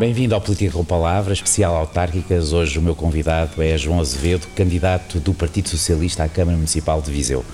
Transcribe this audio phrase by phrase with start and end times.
[0.00, 2.54] Bem-vindo ao Política com Palavras, especial autárquicas.
[2.54, 7.10] Hoje o meu convidado é João Azevedo, candidato do Partido Socialista à Câmara Municipal de
[7.10, 7.44] Viseu.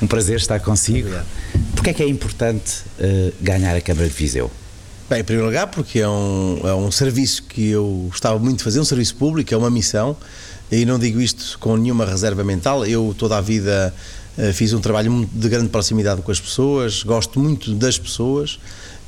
[0.00, 1.08] Um prazer estar consigo.
[1.08, 1.26] Obrigado.
[1.74, 4.48] Porquê é que é importante uh, ganhar a Câmara de Viseu?
[5.08, 8.62] Bem, em primeiro lugar, porque é um, é um serviço que eu gostava muito de
[8.62, 10.16] fazer, um serviço público, é uma missão,
[10.70, 12.86] e não digo isto com nenhuma reserva mental.
[12.86, 13.92] Eu toda a vida
[14.52, 18.58] fiz um trabalho de grande proximidade com as pessoas, gosto muito das pessoas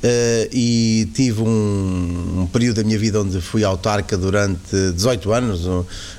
[0.03, 5.61] Uh, e tive um, um, período da minha vida onde fui autarca durante 18 anos,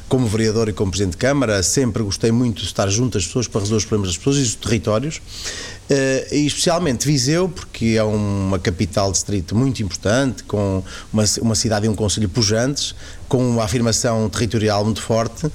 [0.08, 1.62] como vereador e como presidente de Câmara.
[1.62, 4.40] Sempre gostei muito de estar junto às pessoas para resolver os problemas das pessoas e
[4.40, 5.16] dos territórios.
[5.18, 11.84] Uh, e especialmente Viseu, porque é uma capital distrito muito importante, com uma, uma cidade
[11.84, 12.94] e um conselho pujantes,
[13.28, 15.46] com uma afirmação territorial muito forte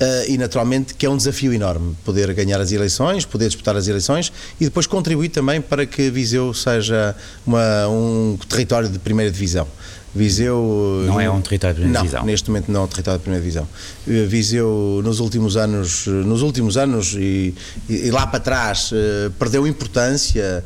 [0.00, 3.88] Uh, e naturalmente que é um desafio enorme poder ganhar as eleições, poder disputar as
[3.88, 9.66] eleições e depois contribuir também para que Viseu seja uma, um território de primeira divisão.
[10.14, 12.24] Viseu não é um território de primeira não, divisão.
[12.24, 13.68] neste momento não é um território de primeira divisão.
[14.06, 17.52] Eh, Viseu nos últimos anos, nos últimos anos e,
[17.88, 18.90] e lá para trás
[19.36, 20.64] perdeu importância,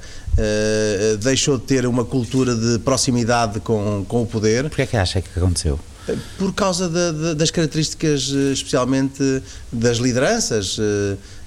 [1.21, 4.65] deixou de ter uma cultura de proximidade com, com o poder.
[4.65, 5.81] Porquê é que acha que aconteceu?
[6.39, 10.79] Por causa de, de, das características, eh, especialmente das lideranças.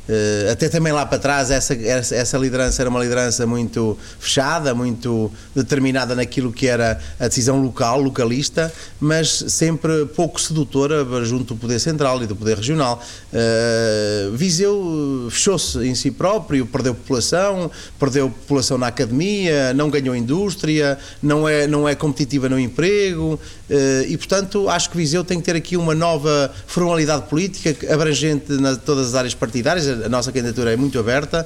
[0.07, 5.31] Uh, até também lá para trás, essa, essa liderança era uma liderança muito fechada, muito
[5.55, 11.79] determinada naquilo que era a decisão local, localista, mas sempre pouco sedutora junto do poder
[11.79, 13.01] central e do poder regional.
[13.33, 20.99] Uh, Viseu fechou-se em si próprio, perdeu população, perdeu população na academia, não ganhou indústria,
[21.21, 23.39] não é, não é competitiva no emprego
[23.69, 28.51] uh, e, portanto, acho que Viseu tem que ter aqui uma nova formalidade política abrangente
[28.53, 31.45] na todas as áreas partidárias a nossa candidatura é muito aberta.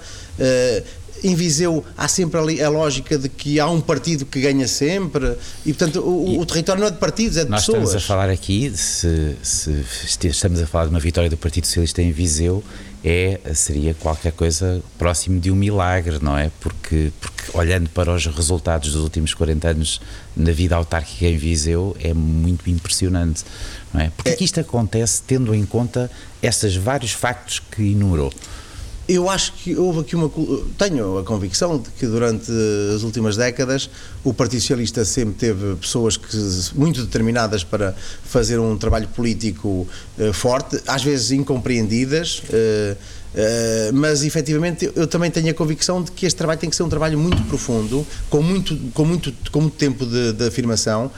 [1.23, 5.35] Em Viseu há sempre ali a lógica de que há um partido que ganha sempre
[5.65, 7.79] e, portanto, o, e o território não é de partidos, é de nós pessoas.
[7.79, 9.85] Nós estamos a falar aqui, se, se,
[10.27, 12.63] estamos a falar de uma vitória do Partido Socialista em Viseu,
[13.03, 16.51] é, seria qualquer coisa próximo de um milagre, não é?
[16.59, 20.01] Porque, porque olhando para os resultados dos últimos 40 anos
[20.35, 23.45] na vida autárquica em Viseu, é muito impressionante,
[23.93, 24.11] não é?
[24.15, 26.11] Porque é, isto acontece tendo em conta
[26.43, 28.33] esses vários factos que enumerou?
[29.09, 30.31] Eu acho que houve aqui uma.
[30.77, 32.51] Tenho a convicção de que durante
[32.95, 33.89] as últimas décadas
[34.23, 36.27] o Partido Socialista sempre teve pessoas que,
[36.75, 39.87] muito determinadas para fazer um trabalho político
[40.19, 42.43] uh, forte, às vezes incompreendidas.
[42.49, 46.75] Uh, Uh, mas efetivamente eu também tenho a convicção de que este trabalho tem que
[46.75, 51.11] ser um trabalho muito profundo, com muito, com muito, com muito tempo de, de afirmação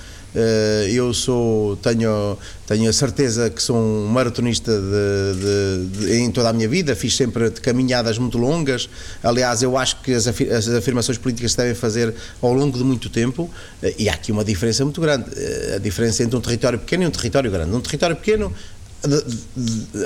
[0.90, 6.50] eu sou, tenho, tenho a certeza que sou um maratonista de, de, de, em toda
[6.50, 8.90] a minha vida, fiz sempre caminhadas muito longas.
[9.22, 13.44] Aliás, eu acho que as, afirmações políticas se devem fazer ao longo de muito tempo,
[13.44, 15.30] uh, e há aqui uma diferença muito grande.
[15.30, 17.76] Uh, a diferença entre um território pequeno e um território grande.
[17.76, 18.54] Um território pequeno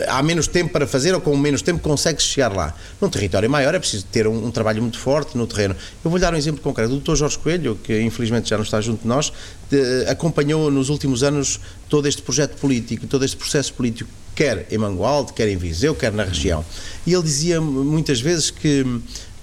[0.08, 2.74] há menos tempo para fazer ou com menos tempo consegue chegar lá.
[3.02, 5.76] Num território maior é preciso ter um, um, trabalho muito forte no terreno.
[6.04, 6.94] Eu vou-lhe dar um exemplo concreto.
[6.94, 7.16] O Dr.
[7.16, 9.34] Jorge Coelho, que infelizmente já não está junto de nós,
[9.70, 14.78] de, acompanhou nos últimos anos todo este projeto político, todo este processo político, quer em
[14.78, 16.64] Mangualde, quer em Viseu, quer na região.
[17.06, 18.86] E ele dizia muitas vezes que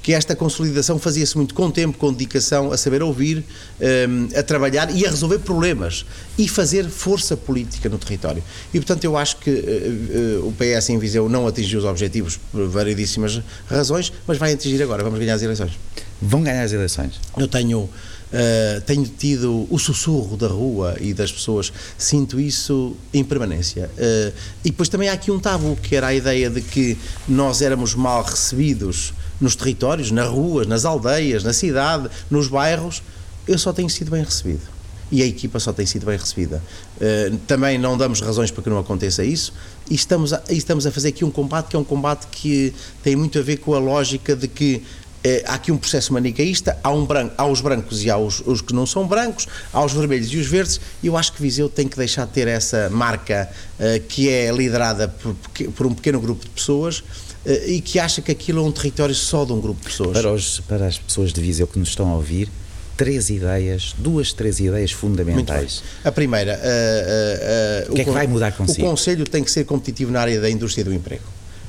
[0.02, 3.44] que esta consolidação fazia-se muito com tempo, com dedicação, a saber ouvir,
[3.80, 6.04] ehm, a trabalhar e a resolver problemas
[6.36, 8.42] e fazer força política no território.
[8.74, 12.38] E, portanto, eu acho que uh, uh, o PS em Viseu não atingiu os objetivos
[12.50, 15.04] por variedíssimas razões, mas vai atingir agora.
[15.04, 15.72] Vamos ganhar as eleições.
[16.20, 17.20] Vão ganhar as eleições?
[17.36, 17.88] Eu tenho.
[18.32, 23.90] Uh, tenho tido o sussurro da rua e das pessoas, sinto isso em permanência.
[23.92, 24.32] Uh,
[24.64, 26.96] e depois também há aqui um tabu, que era a ideia de que
[27.28, 29.12] nós éramos mal recebidos
[29.42, 33.02] nos territórios, nas ruas, nas aldeias, na cidade, nos bairros,
[33.46, 34.62] eu só tenho sido bem recebido.
[35.10, 36.62] E a equipa só tem sido bem recebida.
[36.96, 39.52] Uh, também não damos razões para que não aconteça isso
[39.90, 42.72] e estamos, a, estamos a fazer aqui um combate que é um combate que
[43.02, 44.82] tem muito a ver com a lógica de que
[45.24, 48.42] eh, há aqui um processo manicaísta, há, um branco, há os brancos e há os,
[48.44, 51.40] os, que não são brancos, há os vermelhos e os verdes, e eu acho que
[51.40, 53.48] Viseu tem que deixar de ter essa marca
[53.78, 55.34] eh, que é liderada por,
[55.76, 59.14] por um pequeno grupo de pessoas eh, e que acha que aquilo é um território
[59.14, 60.12] só de um grupo de pessoas.
[60.12, 62.48] Para, os, para as pessoas de Viseu que nos estão a ouvir,
[62.96, 65.82] três ideias, duas, três ideias fundamentais.
[66.04, 68.86] A primeira, uh, uh, uh, o que é que vai mudar consigo?
[68.86, 71.24] O Conselho tem que ser competitivo na área da indústria do emprego.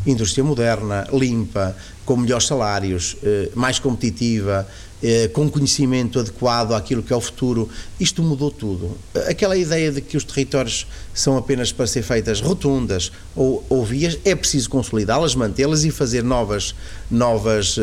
[0.06, 3.16] Indústria moderna, limpa, com melhores salários,
[3.56, 4.68] mais competitiva,
[5.06, 7.68] eh, com conhecimento adequado àquilo que é o futuro,
[8.00, 8.98] isto mudou tudo.
[9.28, 14.18] Aquela ideia de que os territórios são apenas para ser feitas rotundas ou, ou vias,
[14.24, 16.74] é preciso consolidá-las, mantê-las e fazer novas,
[17.12, 17.82] novas uh,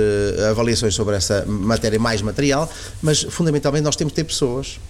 [0.50, 4.81] avaliações sobre essa matéria mais material, mas fundamentalmente nós temos que ter pessoas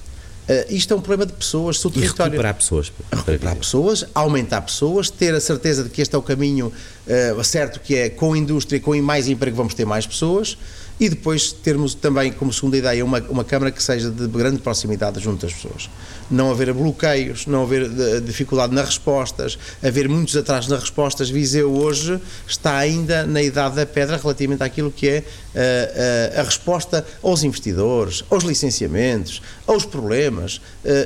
[0.68, 2.30] isto é um problema de pessoas, se o território...
[2.30, 2.92] E recuperar pessoas.
[3.12, 6.72] Recuperar pessoas, aumentar pessoas, ter a certeza de que este é o caminho
[7.06, 10.58] uh, certo, que é com indústria, com mais emprego vamos ter mais pessoas,
[11.00, 15.18] e depois termos também como segunda ideia uma, uma Câmara que seja de grande proximidade
[15.18, 15.88] junto às pessoas.
[16.30, 17.88] Não haver bloqueios, não haver
[18.20, 21.30] dificuldade nas respostas, haver muitos atrasos nas respostas.
[21.30, 25.22] Viseu hoje está ainda na idade da pedra relativamente àquilo que é a,
[25.54, 30.60] eh, a, eh, a resposta aos investidores, aos licenciamentos, aos problemas.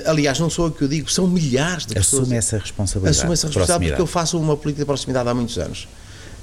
[0.07, 2.23] Aliás, não sou eu que eu digo, são milhares de pessoas.
[2.23, 3.19] Assume essa responsabilidade.
[3.19, 5.87] Assume essa responsabilidade porque eu faço uma política de proximidade há muitos anos.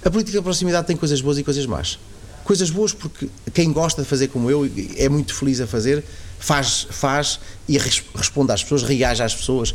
[0.03, 1.99] A política de proximidade tem coisas boas e coisas más
[2.43, 6.03] coisas boas porque quem gosta de fazer como eu é muito feliz a fazer,
[6.39, 7.39] faz, faz
[7.69, 9.73] e responde às pessoas, reage às pessoas.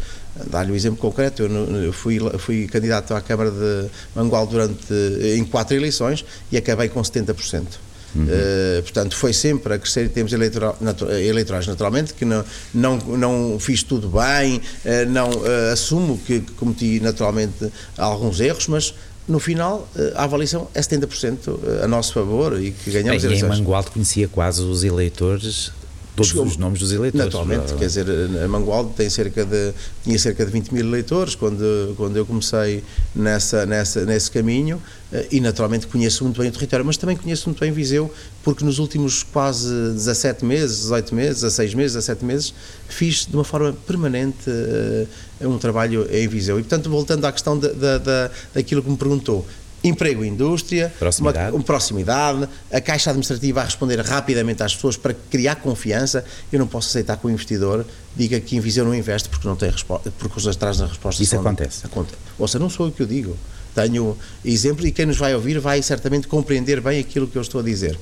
[0.50, 4.92] Dar-lhe um exemplo concreto, eu fui, fui candidato à Câmara de Mangual durante,
[5.36, 7.66] em quatro eleições e acabei com 70%.
[8.14, 8.24] Uhum.
[8.24, 10.76] Uh, portanto, foi sempre a crescer em termos eleitoral,
[11.22, 16.52] eleitorais, naturalmente, que não, não, não fiz tudo bem, uh, não uh, assumo que, que
[16.52, 18.94] cometi naturalmente alguns erros, mas
[19.28, 23.31] no final, eh, a avaliação é 70% eh, a nosso favor e que ganhamos Bem,
[23.31, 23.50] eleições.
[23.50, 25.73] E em Mangualde conhecia quase os eleitores
[26.16, 27.26] todos Chegou, os nomes dos eleitores.
[27.26, 28.06] Naturalmente, quer dizer,
[28.42, 29.72] a Mangualde tem cerca de,
[30.02, 32.82] tinha cerca de 20 mil eleitores quando, quando eu comecei
[33.14, 34.80] nessa, nessa, nesse caminho
[35.12, 38.10] eh, e naturalmente conheço muito bem o território, mas também conheço muito bem Viseu
[38.42, 42.54] porque nos últimos quase 17 meses, 18 meses, 16 meses, 17 meses,
[42.88, 46.58] fiz de uma forma permanente uh, um trabalho em Viseu.
[46.58, 49.46] E portanto, voltando à questão da, da, da, daquilo que me perguntou,
[49.88, 51.50] emprego e indústria, proximidade.
[51.50, 56.25] Uma, uma, proximidade, a Caixa Administrativa a responder rapidamente às pessoas para criar confiança.
[56.53, 57.87] Eu não posso aceitar que o investidor
[58.17, 61.23] diga que em Viseu não investe porque não tem resposta, porque os atrasos na resposta
[61.23, 61.87] Isso acontece.
[61.87, 62.19] acontece.
[62.38, 63.37] Ou seja, não sou eu que eu digo.
[63.75, 67.61] Tenho exemplos e quem nos vai ouvir vai certamente compreender bem aquilo que eu estou
[67.61, 67.99] a dizer.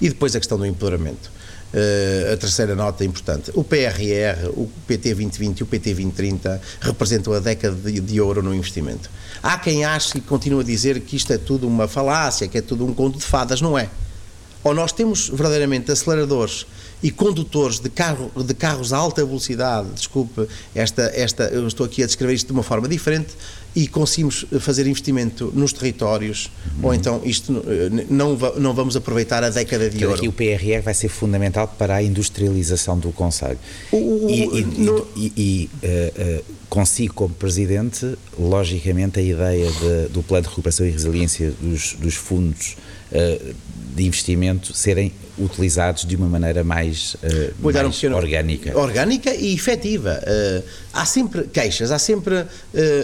[0.00, 1.30] E depois a questão do empoderamento.
[1.72, 3.52] Uh, a terceira nota importante.
[3.54, 8.42] O PRR, o PT 2020 e o PT 2030 representam a década de, de, ouro
[8.42, 9.08] no investimento.
[9.40, 12.60] Há quem ache e continua a dizer que isto é tudo uma falácia, que é
[12.60, 13.60] tudo um conto de fadas.
[13.60, 13.88] Não é.
[14.64, 16.66] Ou nós temos verdadeiramente aceleradores
[17.02, 22.02] e condutores de, carro, de carros a alta velocidade, desculpe, esta, esta, eu estou aqui
[22.02, 23.30] a descrever isto de uma forma diferente,
[23.74, 26.86] e conseguimos fazer investimento nos territórios, uhum.
[26.86, 30.18] ou então isto eh, não, não vamos aproveitar a década de ouro.
[30.18, 33.58] Aqui o PRR vai ser fundamental para a industrialização do Conselho.
[33.92, 35.06] e, e, no...
[35.16, 40.84] e, e uh, uh, consigo, como Presidente, logicamente, a ideia de, do Plano de Recuperação
[40.86, 42.76] e Resiliência dos, dos fundos
[43.94, 48.78] de investimento serem utilizados de uma maneira mais, uh, mais um pequeno, orgânica.
[48.78, 50.20] Orgânica e efetiva.
[50.22, 50.62] Uh,
[50.92, 52.46] há sempre queixas, há sempre uh,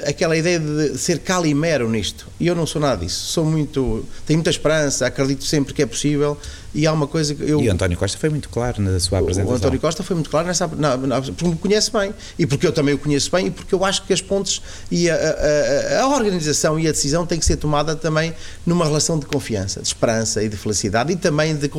[0.07, 2.29] aquela ideia de ser calimero nisto.
[2.39, 3.27] E eu não sou nada disso.
[3.27, 4.05] Sou muito.
[4.27, 6.39] tenho muita esperança, acredito sempre que é possível
[6.75, 7.61] e há uma coisa que eu.
[7.61, 9.55] E o António Costa foi muito claro na sua apresentação.
[9.55, 10.67] O António Costa foi muito claro nessa.
[10.67, 12.15] Na, na, porque me conhece bem.
[12.39, 14.61] E porque eu também o conheço bem e porque eu acho que as pontes
[14.91, 18.35] e a, a, a, organização e a decisão têm que ser tomada também
[18.65, 21.71] numa relação de confiança, de esperança e de felicidade e também de,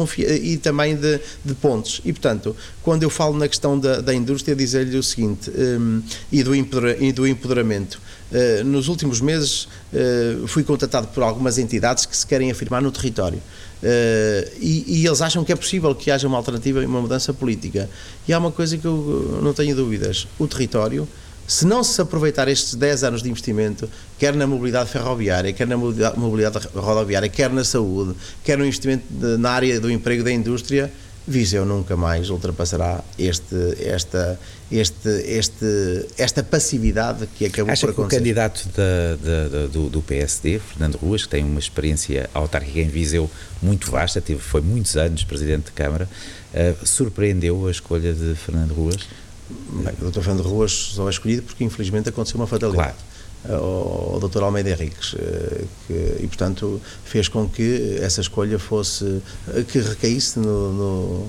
[0.41, 2.01] e também de, de pontos.
[2.03, 6.01] E portanto, quando eu falo na questão da, da indústria, dizer-lhe o seguinte, um,
[6.31, 7.99] e, do e do empoderamento.
[8.29, 12.91] Uh, nos últimos meses uh, fui contatado por algumas entidades que se querem afirmar no
[12.91, 13.41] território.
[13.77, 17.31] Uh, e, e, eles acham que é possível que haja uma alternativa e uma mudança
[17.31, 17.87] política.
[18.27, 21.07] E há uma coisa que eu não tenho dúvidas: o território,
[21.47, 25.77] se não se aproveitar estes 10 anos de investimento, quer na mobilidade ferroviária, quer na
[25.77, 30.91] mobilidade rodoviária, quer na saúde, quer no investimento de, na área do emprego da indústria,
[31.27, 34.39] Viseu nunca mais ultrapassará este, esta,
[34.71, 38.09] este, este, esta passividade que acabou Acha por acontecer.
[38.09, 42.79] que o candidato da, da, do, do, PSD, Fernando Ruas, que tem uma experiência autárquica
[42.79, 43.29] em Viseu
[43.61, 46.07] muito vasta, teve, foi muitos anos presidente de Câmara,
[46.53, 49.07] uh, surpreendeu a escolha de Fernando Ruas?
[49.49, 50.21] Bem, o Dr.
[50.21, 52.93] Fernando Ruas só é escolhido porque infelizmente aconteceu uma fatalidade.
[52.93, 53.16] Claro
[53.53, 54.43] ao, Dr.
[54.43, 59.21] Almeida Henriques, eh, que, e portanto fez com que essa escolha fosse,
[59.53, 61.27] eh, que recaísse no, no,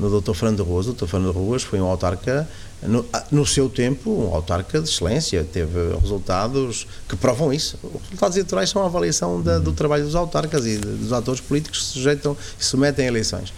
[0.00, 0.34] no Dr.
[0.34, 0.86] Fernando Ruas.
[0.86, 1.06] O Dr.
[1.06, 2.48] Fernando Ruas foi um autarca,
[2.82, 7.78] no, ah, no, seu tempo, um autarca de excelência, teve resultados que provam isso.
[7.82, 11.78] Os resultados eleitorais são a avaliação da, do trabalho dos autarcas e dos atores políticos
[11.78, 13.52] que se sujeitam e submetem a eleições.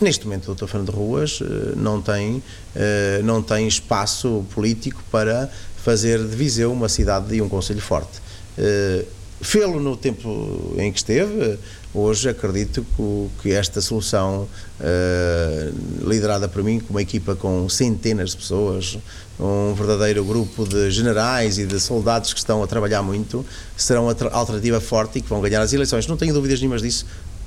[0.00, 0.66] Neste momento, o Dr.
[0.66, 2.42] Fernando Ruas eh, não tem,
[3.22, 5.48] não tem espaço político para
[5.82, 8.18] fazer de Viseu uma cidade e um conselho forte.
[8.58, 11.56] Uh, Fê-lo no tempo em que esteve,
[11.94, 12.84] hoje acredito
[13.40, 14.48] que, esta solução,
[14.80, 18.98] uh, liderada por mim, com uma equipa com centenas de pessoas,
[19.38, 24.16] um verdadeiro grupo de generais e de soldados que estão a trabalhar muito, serão uma
[24.32, 26.08] alternativa forte e que vão ganhar as eleições.
[26.08, 27.06] Não tenho dúvidas nenhumas disso.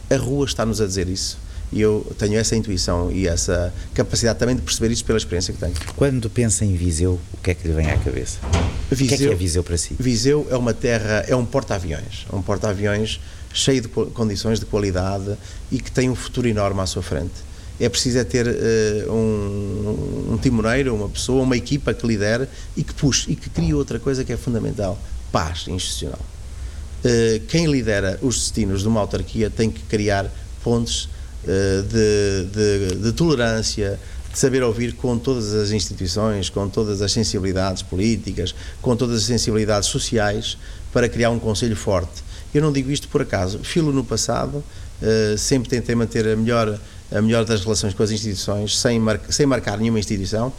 [0.09, 1.37] A rua está-nos a dizer isso
[1.71, 5.59] E eu tenho essa intuição e essa capacidade também de perceber isso pela experiência que
[5.59, 5.73] tenho.
[5.95, 8.39] Quando pensa em Viseu, o que é que lhe vem à cabeça?
[8.91, 9.95] Viseu, o que é, que é Viseu para si?
[9.97, 12.25] Viseu é uma terra, é um porta-aviões.
[12.31, 13.21] Um porta-aviões
[13.53, 15.37] cheio de condições de qualidade
[15.71, 17.51] e que tem um futuro enorme à sua frente.
[17.79, 22.47] É preciso é ter uh, um, um timoneiro, uma pessoa, uma equipa que lidere
[22.77, 24.99] e que puxe e que crie outra coisa que é fundamental:
[25.31, 26.19] paz institucional.
[27.03, 30.31] Uh, quem lidera os destinos de uma autarquia tem que criar
[30.63, 31.09] pontes
[31.45, 33.99] de, de, de tolerância,
[34.31, 39.23] de saber ouvir com todas as instituições, com todas as sensibilidades políticas, com todas as
[39.23, 40.57] sensibilidades sociais,
[40.91, 42.23] para criar um Conselho forte.
[42.53, 43.59] Eu não digo isto por acaso.
[43.59, 44.57] Filo no passado,
[45.01, 46.79] uh, sempre tentei manter a melhor,
[47.11, 50.53] a melhor das relações com as instituições, sem, mar, sem marcar nenhuma instituição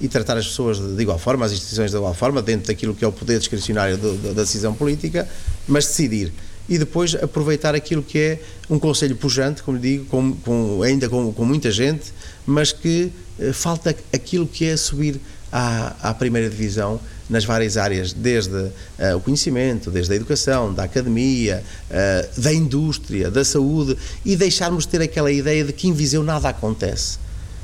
[0.00, 2.94] e tratar as pessoas de, de, igual forma, as instituições de igual forma, dentro daquilo
[2.94, 5.28] que é o poder discricionário do, do, da decisão política,
[5.66, 6.32] mas decidir
[6.68, 11.32] e depois aproveitar aquilo que é um conselho pujante, como digo, com, com, ainda com,
[11.32, 12.12] com, muita gente,
[12.46, 15.18] mas que uh, falta aquilo que é subir
[15.50, 18.72] à, à primeira divisão nas várias áreas, desde uh,
[19.16, 24.90] o conhecimento, desde a educação, da academia, uh, da indústria, da saúde e deixarmos de
[24.90, 27.18] ter aquela ideia de que em Viseu nada acontece.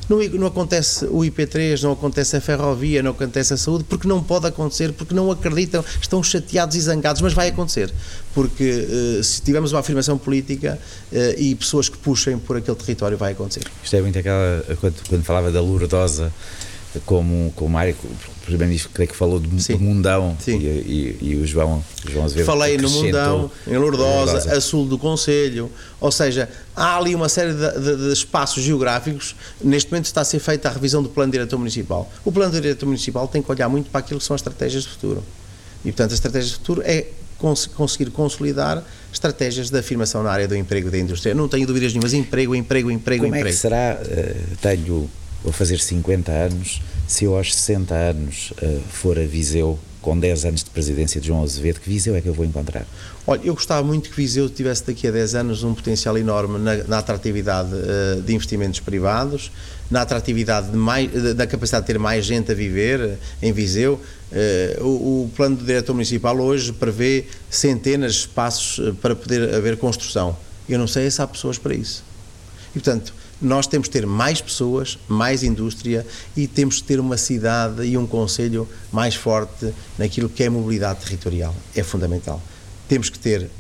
[0.09, 4.23] Não, não, acontece o IP3, não acontece a ferrovia, não acontece a saúde, porque não
[4.23, 7.93] pode acontecer, porque não acreditam, estão chateados e zangados, mas vai acontecer.
[8.35, 8.65] Porque
[9.19, 10.79] uh, se tivermos uma afirmação política
[11.13, 13.65] uh, e pessoas que puxem por aquele território, vai acontecer.
[13.83, 16.33] Isto é muito aquela, quando, quando falava da Lourdosa,
[17.01, 21.47] como, como área, o Primeiro-Ministro creio que falou do, do Mundão e, e, e, o
[21.47, 25.71] João, o João Azevedo Falei no Mundão, em Lourdosa, a sul do Conselho,
[26.01, 30.25] ou seja, há ali uma série de, de, de, espaços geográficos, neste momento está a
[30.25, 32.11] ser feita a revisão do Plano Diretor Municipal.
[32.25, 34.91] O Plano Diretor Municipal tem que olhar muito para aquilo que são as estratégias de
[34.91, 35.23] futuro.
[35.85, 37.07] E, portanto, as estratégias de futuro é
[37.39, 38.83] cons conseguir consolidar
[39.13, 41.35] estratégias de afirmação na área do emprego e da indústria.
[41.35, 43.49] Não tenho dúvidas nenhumas, emprego, emprego, emprego, Como emprego.
[43.49, 45.11] É que será, uh, tenho
[45.45, 50.45] vou fazer 50 anos, se eu aos 60 anos uh, for a Viseu com 10
[50.45, 52.87] anos de presidência de João Azevedo, que Viseu é que eu vou encontrar?
[53.27, 56.77] Olha, eu gostava muito que Viseu tivesse daqui a 10 anos um potencial enorme na,
[56.85, 59.51] na atratividade uh, de investimentos privados,
[59.91, 63.99] na atratividade de mais, da capacidade de ter mais gente a viver uh, em Viseu.
[64.31, 69.79] Uh, o, o, plano do diretor municipal hoje prevê centenas de espaços para poder haver
[69.79, 70.37] construção.
[70.69, 72.05] Eu não sei se há pessoas para isso.
[72.71, 77.17] E, portanto, nós temos que ter mais pessoas, mais indústria e temos que ter uma
[77.17, 81.55] cidade e um conselho mais forte naquilo que é mobilidade territorial.
[81.75, 82.41] É fundamental.
[82.89, 83.51] Temos que ter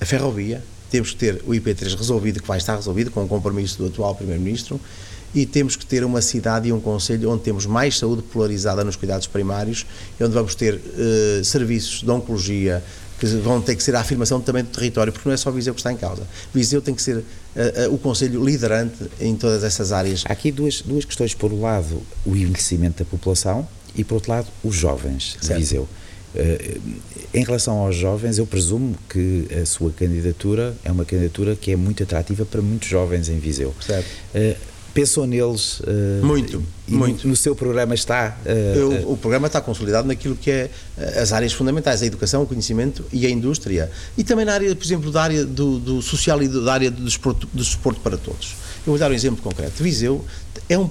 [0.00, 3.78] a ferrovia, temos que ter o IP3 resolvido, que vai estar resolvido com o compromisso
[3.78, 4.80] do atual Primeiro-Ministro,
[5.32, 8.96] e temos que ter uma cidade e um conselho onde temos mais saúde polarizada nos
[8.96, 9.86] cuidados primários,
[10.20, 12.82] onde vamos ter uh, serviços de oncologia,
[13.26, 15.80] vão ter que ser a afirmação também do território, porque não é só Viseu que
[15.80, 16.22] está em causa.
[16.52, 17.22] Viseu tem que ser uh,
[17.88, 20.24] uh, o Conselho liderante em todas essas áreas.
[20.26, 21.34] Há aqui duas, duas questões.
[21.34, 25.88] Por um lado, o envelhecimento da população e, por outro lado, os jovens de Viseu.
[26.34, 26.80] Uh,
[27.34, 31.76] em relação aos jovens, eu presumo que a sua candidatura é uma candidatura que é
[31.76, 33.74] muito atrativa para muitos jovens em Viseu.
[33.80, 34.08] Certo
[34.92, 37.24] pensou neles uh, muito, muito.
[37.24, 40.70] No, no, seu programa está uh, o programa está consolidado naquilo que é
[41.20, 44.84] as áreas fundamentais a educação o conhecimento e a indústria e também na área por
[44.84, 48.54] exemplo da área do, do social e da área do desporto, do desporto para todos
[48.86, 50.24] eu vou dar um exemplo concreto Viseu
[50.70, 50.88] é um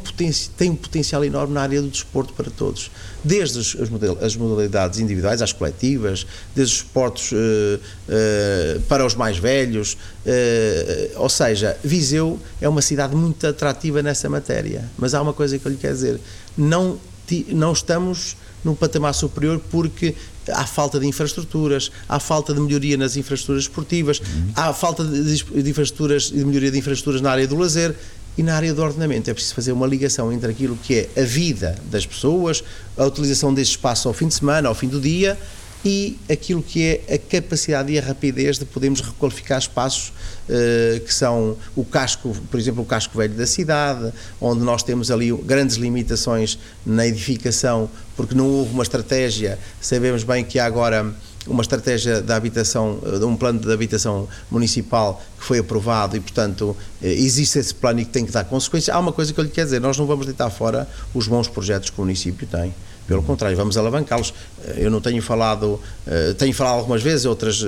[0.58, 2.91] tem um potencial enorme na área do desporto para todos.
[3.24, 3.77] Desde as,
[4.22, 11.22] as modalidades individuais às coletivas, desde os esportes uh, uh, para os mais velhos, uh,
[11.22, 14.84] ou seja, Viseu é uma cidade muito atrativa nessa matéria.
[14.98, 16.19] Mas há uma coisa que eu lhe quero dizer:
[16.58, 17.00] não,
[17.48, 20.15] não estamos num patamar superior porque
[20.51, 24.51] há falta de infraestruturas, há falta de melhoria nas infraestruturas esportivas, uhum.
[24.55, 27.95] há falta de, de infraestruturas de melhoria de infraestruturas na área do lazer
[28.37, 31.25] e na área do ordenamento é preciso fazer uma ligação entre aquilo que é a
[31.25, 32.63] vida das pessoas,
[32.97, 35.37] a utilização desse espaço ao fim de semana, ao fim do dia
[35.83, 41.13] e aquilo que é a capacidade e a rapidez de podermos requalificar espaços uh, que
[41.13, 45.77] são o casco, por exemplo, o casco velho da cidade, onde nós temos ali grandes
[45.77, 49.57] limitações na edificação, porque não houve uma estratégia.
[49.79, 51.15] Sabemos bem que há agora
[51.48, 56.75] uma estratégia da habitação, de um plano de habitação municipal que foi aprovado e, portanto,
[57.01, 58.93] eh, existe esse plano e que tem que dar consequências.
[58.93, 61.48] Há uma coisa que eu lhe quero dizer, nós não vamos deitar fora os bons
[61.48, 62.74] projetos que o município tem.
[63.09, 64.33] Pelo contrário, vamos alavancá-los.
[64.63, 67.65] Eh, eu não tenho falado, eh, tenho falado algumas vezes, outras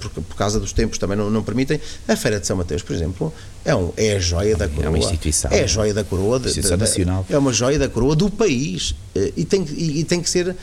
[0.00, 1.80] por, por causa dos tempos também não, não permitem.
[2.08, 3.32] A Feira de São Mateus, por exemplo,
[3.64, 4.86] É, um, é a joia da coroa.
[4.86, 5.50] É uma instituição.
[5.52, 6.38] É a joia da coroa.
[6.38, 7.26] Instituição da, nacional.
[7.28, 8.94] É uma joia da coroa do país.
[9.14, 10.54] Eh, e tem, e, e tem que ser uh,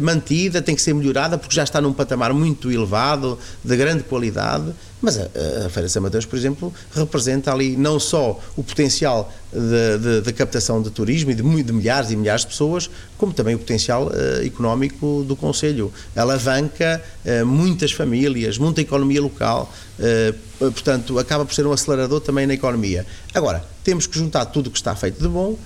[0.00, 4.72] mantida, tem que ser melhorada, porque já está num patamar muito elevado, de grande qualidade.
[5.00, 5.22] Mas a,
[5.66, 9.32] a Feira de São Mateus, por exemplo, representa ali não só o potencial
[10.24, 12.88] de captação de turismo e de, de, milhares e milhares de pessoas,
[13.18, 15.92] como também o potencial uh, económico do Conselho.
[16.14, 22.46] Alavanca uh, muitas famílias, muita economia local, uh, portanto, acaba por ser um acelerador também
[22.46, 23.06] na economia.
[23.32, 25.56] Agora, temos que juntar tudo o que está feito de bom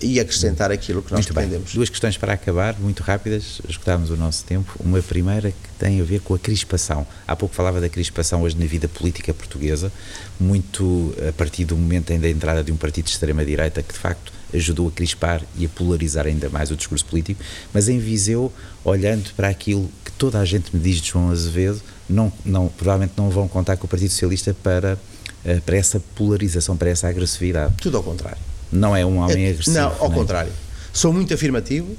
[0.00, 1.66] e acrescentar aquilo que nós muito pretendemos.
[1.66, 1.74] Bem.
[1.74, 4.74] Duas questões para acabar, muito rápidas, escutámos o nosso tempo.
[4.80, 7.06] Uma primeira que tem a ver com a crispação.
[7.26, 9.92] Há pouco falava da crispação hoje na vida política portuguesa,
[10.40, 13.98] muito a partir do momento ainda da entrada de um partido de extrema-direita que de
[13.98, 17.40] facto ajudou a crispar e a polarizar ainda mais o discurso político,
[17.72, 18.52] mas em Viseu,
[18.84, 23.14] olhando para aquilo que toda a gente me diz de João Azevedo, não, não, provavelmente
[23.16, 24.98] não vão contar com o Partido Socialista para,
[25.44, 27.74] eh, para essa polarização, para essa agressividade.
[27.78, 28.55] Tudo ao contrário.
[28.70, 29.76] Não é um homem é, agressivo.
[29.76, 30.18] Não, ao não é?
[30.18, 30.52] contrário.
[30.92, 31.96] Sou muito afirmativo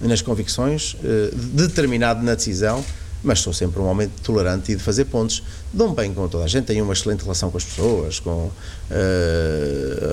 [0.00, 2.84] nas convicções, eh, determinado na decisão,
[3.22, 5.42] mas sou sempre um homem tolerante e de fazer pontos.
[5.72, 8.52] Dou-me bem com toda a gente, tenho uma excelente relação com as pessoas, com, uh,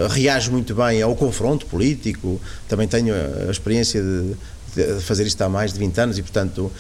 [0.10, 4.36] reajo muito bem ao confronto político, também tenho a, experiência de,
[5.02, 6.72] fazer isto há mais de 20 anos e, portanto, uh,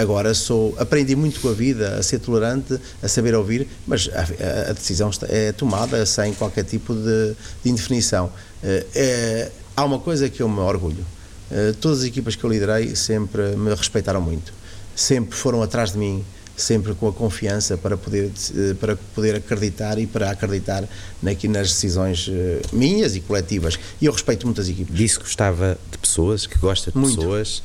[0.00, 4.70] agora sou aprendi muito com a vida, a ser tolerante, a saber ouvir, mas a,
[4.70, 8.30] a decisão é tomada sem qualquer tipo de, de indefinição.
[8.62, 11.04] Eh, é, há uma coisa que eu me orgulho.
[11.50, 14.52] Eh, todas as equipas que eu liderei sempre me respeitaram muito.
[14.94, 16.24] Sempre foram atrás de mim,
[16.56, 20.88] sempre com a confiança para poder, eh, para poder acreditar e para acreditar
[21.26, 22.30] aqui nas decisões
[22.72, 23.78] minhas e coletivas.
[24.00, 24.96] E eu respeito muitas equipas.
[24.96, 27.16] Disse que gostava de pessoas, que gosta de muito.
[27.16, 27.62] pessoas.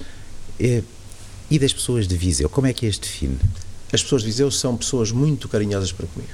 [1.51, 3.37] E das pessoas de Viseu, como é que as define?
[3.91, 6.31] As pessoas de Viseu são pessoas muito carinhosas para comigo.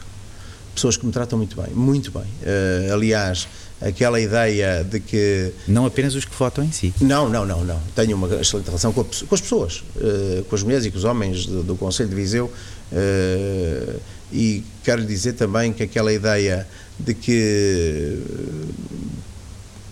[0.76, 2.22] Pessoas que me tratam muito bem, muito bem.
[2.22, 3.48] Uh, aliás,
[3.81, 5.51] aquela ideia de que.
[5.67, 6.93] Não apenas os que votam em si.
[7.01, 7.79] Não, não, não, não.
[7.96, 10.98] Tenho uma excelente relação com, a, com as pessoas, uh, com as mulheres e com
[10.98, 12.51] os homens do, do Conselho de Viseu.
[12.91, 14.00] Uh,
[14.31, 16.68] e quero dizer também que aquela ideia
[17.00, 18.22] de que.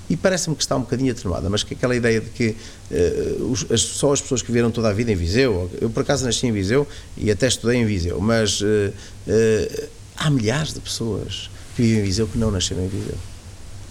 [0.07, 2.55] E parece-me que está um bocadinho atenuada, mas que aquela ideia de que
[2.91, 6.01] uh, os, as, só as pessoas que viveram toda a vida em Viseu, eu por
[6.01, 8.61] acaso nasci em Viseu e até estudei em Viseu, mas
[10.15, 13.17] há milhares de pessoas que vivem em Viseu que não nasceram em Viseu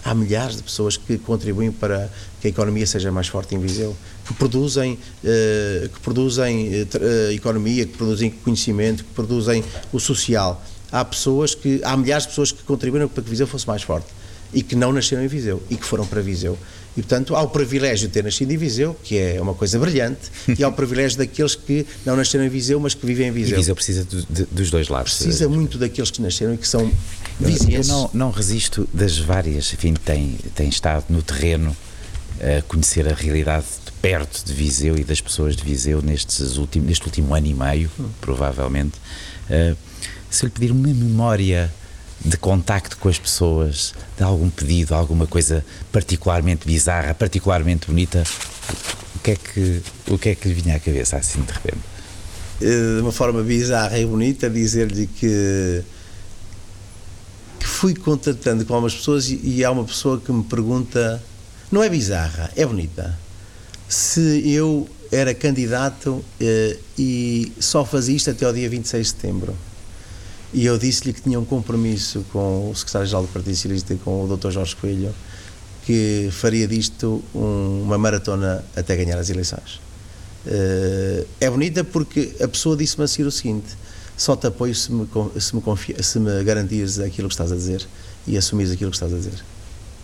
[0.05, 3.97] há milhares de pessoas que contribuem para que a economia seja mais forte em Viseu,
[4.27, 10.63] que produzem, eh, que produzem eh, eh, economia, que produzem conhecimento, que produzem o social.
[10.91, 14.07] Há pessoas que, há milhares de pessoas que contribuíram para que Viseu fosse mais forte
[14.53, 16.55] e que não nasceram em Viseu e que foram para Viseu.
[16.97, 20.31] E, portanto, há o privilégio de ter nascido em Viseu, que é uma coisa brilhante,
[20.57, 23.57] e há o privilégio daqueles que não nasceram em Viseu, mas que vivem em Viseu.
[23.57, 25.13] E Viseu precisa de, de, dos dois lados.
[25.13, 26.89] Precisa muito daqueles que nasceram e que são
[27.39, 27.89] vizinhos.
[27.89, 31.75] Eu não, não resisto das várias, enfim, tem, tem estado no terreno
[32.39, 36.87] a conhecer a realidade de perto de Viseu e das pessoas de Viseu nestes últimos,
[36.87, 38.09] neste último ano e meio, hum.
[38.21, 38.97] provavelmente.
[39.49, 39.75] Uh,
[40.29, 41.73] se eu lhe pedir uma memória
[42.25, 48.23] de contacto com as pessoas, de algum pedido, alguma coisa particularmente bizarra, particularmente bonita,
[49.15, 51.79] o que é que, o que, é que lhe vinha à cabeça assim de repente?
[52.61, 55.83] Eh, de uma forma bizarra e bonita, dizer-lhe que,
[57.59, 61.21] que fui contatando com algumas pessoas e, e há uma pessoa que me pergunta,
[61.71, 63.15] não é bizarra, é bonita,
[63.87, 69.55] se eu era candidato eh, e só fazia isto até ao dia 26 de setembro.
[70.53, 74.37] E eu disse-lhe que tinha um compromisso com o secretário-geral do Partido Socialista com o
[74.37, 74.51] Dr.
[74.51, 75.13] Jorge Coelho,
[75.85, 79.81] que faria disto um, uma maratona até ganhar as eleições.
[80.45, 83.75] Uh, é bonita porque a pessoa disse-me a seguir o seguinte:
[84.15, 85.07] só te apoio se me,
[85.39, 87.85] se me, confia, se me garantires aquilo que estás a dizer
[88.27, 89.43] e assumires aquilo que estás a dizer.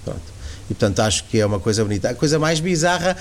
[0.04, 0.22] Pronto.
[0.70, 2.10] E portanto acho que é uma coisa bonita.
[2.10, 3.16] A coisa mais bizarra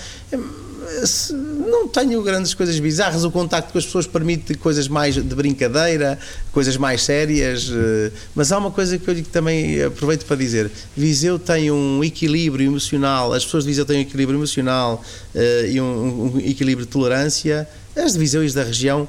[1.80, 3.24] não tenho grandes coisas bizarras.
[3.24, 6.18] O contacto com as pessoas permite coisas mais de brincadeira,
[6.52, 7.70] coisas mais sérias.
[7.72, 12.66] Eh, mas há uma coisa que eu também aproveito para dizer: Viseu tem um equilíbrio
[12.66, 15.02] emocional, as pessoas de Viseu têm um equilíbrio emocional
[15.34, 17.66] uh, e um, equilíbrio de tolerância.
[17.96, 19.08] As de Viseu e da região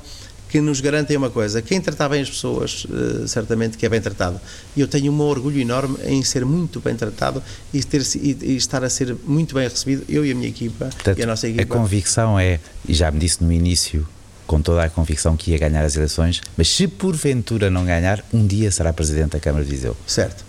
[0.51, 4.01] que nos garantem uma coisa: quem tratar bem as pessoas, uh, certamente que é bem
[4.01, 4.39] tratado.
[4.75, 7.41] E eu tenho um orgulho enorme em ser muito bem tratado
[7.73, 10.85] e, ter, e, e estar a ser muito bem recebido, eu e a minha equipa
[10.87, 11.63] Portanto, e a nossa equipa.
[11.63, 14.05] A convicção é, e já me disse no início,
[14.45, 18.45] com toda a convicção que ia ganhar as eleições, mas se porventura não ganhar, um
[18.45, 19.95] dia será Presidente da Câmara de Viseu.
[20.05, 20.43] Certo,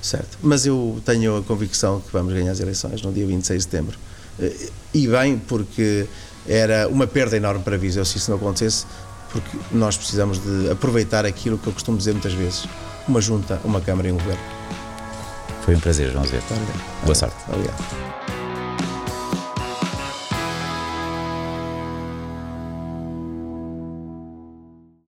[0.00, 0.38] certo.
[0.40, 3.98] Mas eu tenho a convicção que vamos ganhar as eleições no dia 26 de setembro.
[4.38, 4.52] Eh,
[4.94, 6.06] e bem, porque
[6.48, 8.86] era uma perda enorme para Viseu se isso não acontecesse,
[9.30, 12.66] porque nós precisamos de aproveitar aquilo que eu costumo dizer muitas vezes:
[13.06, 14.42] uma junta, uma Câmara e um governo.
[15.64, 16.40] Foi um prazer, João Zé.
[17.04, 17.36] Boa sorte.
[17.48, 18.27] Obrigado.